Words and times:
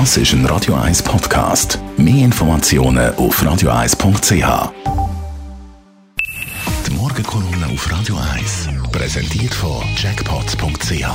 Das 0.00 0.16
ist 0.16 0.32
ein 0.32 0.44
Radio 0.46 0.74
1 0.74 1.04
Podcast. 1.04 1.78
Mehr 1.96 2.24
Informationen 2.24 3.14
auf 3.14 3.40
radio1.ch. 3.40 4.72
Die 6.88 6.94
Morgenkolumne 6.96 7.66
auf 7.72 7.92
Radio 7.92 8.16
1 8.34 8.70
präsentiert 8.90 9.54
von 9.54 9.84
Jackpots.ch. 9.94 11.06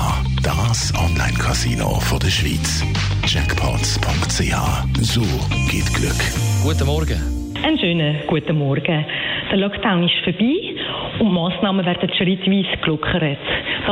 Das 0.41 0.93
Online-Casino 0.95 1.99
der 2.23 2.29
Schweiz. 2.29 2.81
Jackpots.ch. 3.27 4.55
So 5.01 5.23
geht 5.69 5.93
Glück. 5.93 6.21
Guten 6.63 6.85
Morgen. 6.85 7.19
Einen 7.61 7.77
schönen 7.77 8.15
guten 8.27 8.57
Morgen. 8.57 9.05
Der 9.51 9.57
Lockdown 9.57 10.03
ist 10.03 10.23
vorbei 10.23 10.55
und 11.19 11.33
Massnahmen 11.33 11.85
werden 11.85 12.09
schrittweise 12.15 12.77
gelockert. 12.81 13.43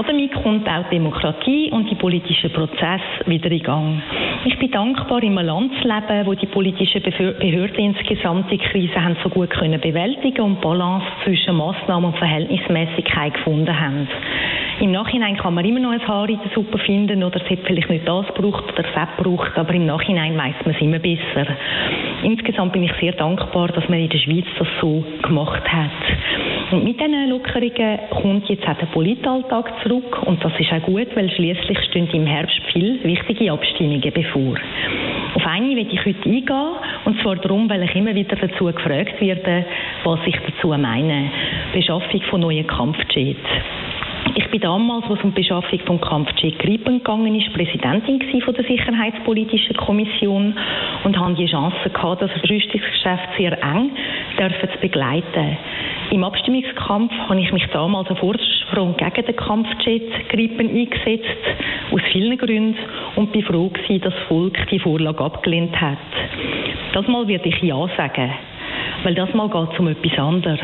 Damit 0.05 0.31
kommt 0.31 0.69
auch 0.69 0.83
die 0.91 0.95
Demokratie 0.95 1.71
und 1.71 1.89
die 1.89 1.95
politischen 1.95 2.51
Prozesse 2.53 3.01
wieder 3.25 3.49
in 3.49 3.63
Gang. 3.63 4.01
Ich 4.45 4.57
bin 4.59 4.69
dankbar, 4.69 5.23
in 5.23 5.35
einem 5.35 5.47
Land 5.47 5.71
zu 5.81 5.87
leben, 5.87 6.27
wo 6.27 6.35
die 6.35 6.45
politischen 6.45 7.01
Behörden 7.01 7.95
insgesamt 7.95 8.51
die 8.51 8.59
Krise 8.59 9.03
haben 9.03 9.17
so 9.23 9.29
gut 9.29 9.49
können 9.49 9.81
bewältigen 9.81 10.41
und 10.41 10.61
Balance 10.61 11.05
zwischen 11.23 11.55
Massnahmen 11.55 12.11
und 12.11 12.17
Verhältnismäßigkeit 12.17 13.33
gefunden 13.33 13.77
haben. 13.77 14.07
Im 14.81 14.91
Nachhinein 14.91 15.35
kann 15.35 15.55
man 15.55 15.65
immer 15.65 15.79
noch 15.79 15.89
ein 15.89 16.07
Haar 16.07 16.29
in 16.29 16.39
der 16.43 16.51
Suppe 16.53 16.77
finden 16.77 17.23
oder 17.23 17.41
es 17.43 17.49
hat 17.49 17.65
vielleicht 17.65 17.89
nicht 17.89 18.07
das 18.07 18.27
braucht 18.35 18.71
oder 18.71 18.83
das 18.83 19.09
braucht, 19.17 19.57
aber 19.57 19.73
im 19.73 19.87
Nachhinein 19.87 20.37
weiß 20.37 20.55
man 20.63 20.75
es 20.75 20.81
immer 20.81 20.99
besser. 20.99 21.47
Insgesamt 22.21 22.73
bin 22.73 22.83
ich 22.83 22.93
sehr 22.99 23.13
dankbar, 23.13 23.69
dass 23.69 23.89
man 23.89 23.99
in 23.99 24.09
der 24.09 24.19
Schweiz 24.19 24.45
das 24.59 24.67
so 24.79 25.03
gemacht 25.23 25.63
hat. 25.73 25.91
Und 26.69 26.83
mit 26.83 26.99
diesen 26.99 27.29
Lockerungen 27.29 27.99
kommt 28.09 28.49
jetzt 28.49 28.67
auch 28.67 28.77
der 28.77 28.87
Politalltag 28.87 29.71
zurück 29.83 30.21
und 30.25 30.43
das 30.43 30.51
ist 30.59 30.73
auch 30.73 30.81
gut, 30.81 31.07
weil 31.15 31.29
schließlich 31.31 31.79
stehen 31.89 32.09
im 32.11 32.25
Herbst 32.25 32.59
viele 32.73 33.01
wichtige 33.05 33.53
Abstimmungen 33.53 34.11
bevor. 34.13 34.55
Auf 35.35 35.45
eine 35.45 35.75
will 35.77 35.87
ich 35.89 36.05
heute 36.05 36.25
eingehen 36.25 36.71
und 37.05 37.21
zwar 37.21 37.37
darum, 37.37 37.69
weil 37.69 37.83
ich 37.83 37.95
immer 37.95 38.13
wieder 38.13 38.35
dazu 38.35 38.65
gefragt 38.65 39.21
werde, 39.21 39.65
was 40.03 40.19
ich 40.25 40.35
dazu 40.45 40.67
meine. 40.67 41.31
Beschaffung 41.73 42.21
von 42.29 42.41
neuen 42.41 42.67
Kampfjets. 42.67 43.39
Ich 44.35 44.47
bin 44.49 44.59
damals, 44.59 45.05
als 45.05 45.19
es 45.19 45.23
um 45.23 45.33
die 45.33 45.41
Beschaffung 45.41 45.79
von 45.85 46.01
Kampfjet 46.01 46.59
Gripen 46.59 46.97
gegangen 46.97 47.33
ist, 47.35 47.51
Präsidentin 47.53 48.21
von 48.41 48.53
der 48.53 48.65
Sicherheitspolitischen 48.65 49.77
Kommission 49.77 50.53
und 51.05 51.19
hatte 51.19 51.35
die 51.35 51.47
Chance 51.47 51.89
gehabt, 51.91 52.21
das 52.21 52.31
Rüstungsgeschäft 52.43 53.29
sehr 53.37 53.53
eng 53.63 53.91
zu 54.37 54.79
begleiten. 54.81 55.57
Im 56.09 56.23
Abstimmungskampf 56.23 57.11
habe 57.27 57.39
ich 57.41 57.51
mich 57.51 57.65
damals 57.73 58.09
auf 58.09 58.23
Front 58.71 58.97
gegen 58.97 59.25
den 59.25 59.35
Kampfjet 59.35 60.29
Gripen 60.29 60.69
eingesetzt, 60.69 61.25
aus 61.91 62.01
vielen 62.13 62.37
Gründen, 62.37 62.77
und 63.15 63.33
bin 63.33 63.43
froh 63.43 63.69
dass 63.69 64.01
das 64.01 64.13
Volk 64.29 64.57
die 64.71 64.79
Vorlage 64.79 65.21
abgelehnt 65.21 65.79
hat. 65.79 65.97
Das 66.93 67.07
Mal 67.07 67.27
werde 67.27 67.49
ich 67.49 67.61
Ja 67.61 67.87
sagen, 67.97 68.31
weil 69.03 69.15
das 69.15 69.33
Mal 69.33 69.49
geht 69.49 69.73
es 69.73 69.79
um 69.79 69.87
etwas 69.89 70.17
anderes. 70.17 70.59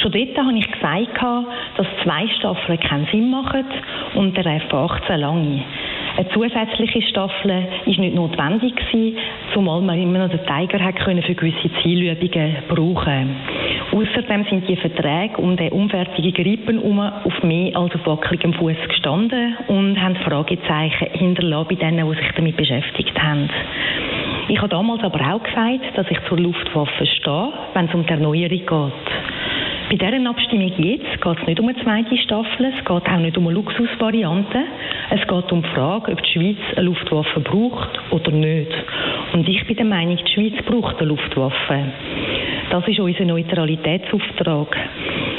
Schon 0.00 0.12
dort 0.12 0.38
habe 0.38 0.58
ich 0.58 0.70
gesagt, 0.70 1.22
dass 1.76 1.86
zwei 2.02 2.26
Staffeln 2.38 2.80
keinen 2.80 3.06
Sinn 3.12 3.30
machen 3.30 3.66
und 4.14 4.34
der 4.36 4.46
F-18 4.46 5.16
lange. 5.16 5.62
Eine 6.16 6.28
zusätzliche 6.30 7.02
Staffel 7.02 7.50
war 7.50 7.62
nicht 7.84 8.14
notwendig 8.14 8.74
zumal 9.52 9.82
man 9.82 10.00
immer 10.00 10.26
noch 10.26 10.30
den 10.30 10.40
Tiger 10.46 10.82
für 11.22 11.34
gewisse 11.34 11.70
Zielübungen 11.82 12.56
brauchen. 12.68 13.36
Außerdem 13.92 14.44
sind 14.48 14.68
die 14.68 14.76
Verträge 14.76 15.36
um 15.38 15.56
den 15.56 15.72
unfertigen 15.72 16.32
Grippen 16.32 16.78
herum 16.78 17.00
auf 17.00 17.42
mehr 17.42 17.76
als 17.76 17.94
auf 17.94 18.06
wackeligem 18.06 18.52
Fuß 18.54 18.76
gestanden 18.88 19.56
und 19.66 20.00
haben 20.00 20.14
Fragezeichen 20.16 21.08
hinterlassen 21.12 21.68
bei 21.68 21.74
denen, 21.74 22.08
die 22.08 22.16
sich 22.16 22.32
damit 22.36 22.56
beschäftigt 22.56 23.20
haben. 23.20 23.50
Ich 24.48 24.58
habe 24.58 24.68
damals 24.68 25.02
aber 25.02 25.20
auch 25.34 25.42
gesagt, 25.42 25.96
dass 25.96 26.10
ich 26.10 26.18
zur 26.28 26.38
Luftwaffe 26.38 27.06
stehe, 27.06 27.52
wenn 27.74 27.86
es 27.86 27.94
um 27.94 28.04
die 28.04 28.10
Erneuerung 28.10 28.48
geht. 28.48 29.10
Bei 29.90 29.96
dieser 29.96 30.30
Abstimmung 30.30 30.72
jetzt 30.76 31.20
geht 31.20 31.38
es 31.40 31.46
nicht 31.48 31.58
um 31.58 31.68
eine 31.68 31.82
zweite 31.82 32.16
Staffel, 32.16 32.66
es 32.66 32.84
geht 32.84 32.90
auch 32.90 33.18
nicht 33.18 33.36
um 33.36 33.48
eine 33.48 33.54
Luxusvariante. 33.54 34.62
Es 35.10 35.26
geht 35.26 35.50
um 35.50 35.62
die 35.62 35.68
Frage, 35.70 36.12
ob 36.12 36.22
die 36.22 36.30
Schweiz 36.30 36.58
eine 36.76 36.86
Luftwaffe 36.86 37.40
braucht 37.40 38.00
oder 38.12 38.30
nicht. 38.30 38.70
Und 39.32 39.48
ich 39.48 39.66
bin 39.66 39.76
der 39.76 39.86
Meinung, 39.86 40.16
die 40.16 40.32
Schweiz 40.32 40.64
braucht 40.64 40.98
eine 40.98 41.08
Luftwaffe. 41.08 41.84
Das 42.70 42.86
ist 42.86 43.00
unser 43.00 43.24
Neutralitätsauftrag. 43.24 44.76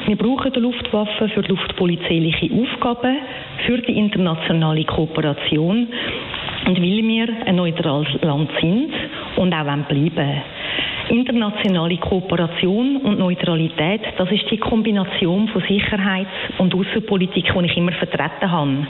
Wir 0.06 0.18
brauchen 0.18 0.52
eine 0.52 0.62
Luftwaffe 0.64 1.30
für 1.30 1.40
luftpolizeiliche 1.42 2.50
Aufgaben, 2.54 3.20
für 3.66 3.78
die 3.78 3.98
internationale 3.98 4.84
Kooperation 4.84 5.88
und 6.68 6.78
weil 6.78 7.08
wir 7.08 7.28
ein 7.46 7.56
neutrales 7.56 8.10
Land 8.22 8.52
sind 8.60 8.92
und 9.38 9.54
auch 9.54 9.64
bleiben 9.64 10.12
wollen. 10.18 10.42
Internationale 11.08 11.98
Kooperation 11.98 12.98
und 12.98 13.20
Neutralität, 13.20 14.02
das 14.18 14.30
ist 14.30 14.52
die 14.52 14.58
Kombination 14.58 15.48
von 15.48 15.62
Sicherheits- 15.62 16.30
und 16.58 16.76
Außenpolitik, 16.76 17.46
die 17.54 17.66
ich 17.66 17.78
immer 17.78 17.94
vertreten 17.94 18.52
habe. 18.52 18.88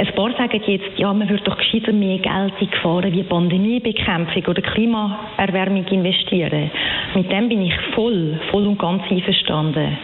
Ein 0.00 0.14
paar 0.14 0.32
sagen 0.32 0.62
jetzt, 0.64 0.96
ja, 0.98 1.12
man 1.12 1.28
würde 1.28 1.44
doch 1.44 1.58
gescheiter 1.58 1.92
mehr 1.92 2.16
Geld 2.16 2.54
in 2.58 2.70
Gefahren 2.70 3.12
wie 3.12 3.22
Pandemiebekämpfung 3.22 4.46
oder 4.46 4.62
Klimaerwärmung 4.62 5.84
investieren. 5.88 6.70
Mit 7.14 7.30
dem 7.30 7.50
bin 7.50 7.60
ich 7.60 7.74
voll, 7.94 8.40
voll 8.50 8.66
und 8.66 8.78
ganz 8.78 9.02
einverstanden. 9.10 9.98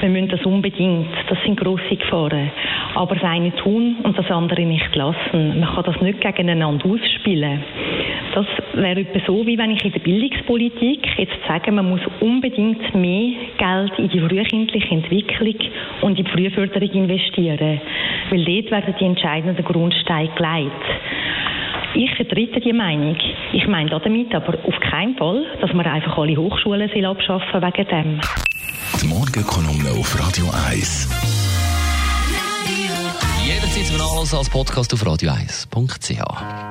Wir 0.00 0.10
müssen 0.10 0.28
das 0.28 0.44
unbedingt. 0.44 1.08
Das 1.30 1.38
sind 1.42 1.58
grosse 1.58 1.96
Gefahren. 1.96 2.50
Aber 2.94 3.14
das 3.14 3.24
eine 3.24 3.56
tun 3.56 3.96
und 4.02 4.18
das 4.18 4.30
andere 4.30 4.60
nicht 4.60 4.94
lassen. 4.94 5.58
Man 5.58 5.74
kann 5.74 5.84
das 5.84 5.98
nicht 6.02 6.20
gegeneinander 6.20 6.84
ausspielen. 6.84 7.62
Das 8.34 8.46
wäre 8.74 9.00
etwa 9.00 9.20
so, 9.26 9.44
wie 9.46 9.58
wenn 9.58 9.72
ich 9.72 9.84
in 9.84 9.92
der 9.92 9.98
Bildungspolitik 10.00 11.00
jetzt 11.16 11.34
sage, 11.48 11.72
man 11.72 11.88
muss 11.88 12.00
unbedingt 12.20 12.94
mehr 12.94 13.32
Geld 13.58 13.98
in 13.98 14.08
die 14.08 14.20
frühkindliche 14.20 14.94
Entwicklung 14.94 15.56
und 16.02 16.18
in 16.18 16.24
die 16.24 16.30
Frühförderung 16.30 16.90
investieren. 16.90 17.80
Weil 18.30 18.44
dort 18.44 18.70
werden 18.70 18.94
die 19.00 19.04
entscheidenden 19.04 19.64
Grundsteine 19.64 20.30
gelegt. 20.36 20.84
Ich 21.94 22.14
vertrete 22.14 22.60
die 22.60 22.72
Meinung. 22.72 23.16
Ich 23.52 23.66
meine 23.66 23.90
damit 23.90 24.32
aber 24.32 24.56
auf 24.64 24.78
keinen 24.78 25.16
Fall, 25.16 25.44
dass 25.60 25.72
man 25.72 25.86
einfach 25.86 26.16
alle 26.18 26.36
Hochschulen 26.36 27.04
abschaffen 27.04 27.60
wegen 27.60 27.88
dem. 27.88 28.20
Die 29.02 29.08
Morgenkolumne 29.08 29.90
auf 29.98 30.16
Radio 30.18 30.46
1. 30.68 31.08
Jederzeit 33.44 33.86
zum 33.86 33.96
Nachlesen 33.98 34.38
als 34.38 34.48
Podcast 34.50 34.94
auf 34.94 35.02
radio1.ch. 35.02 36.70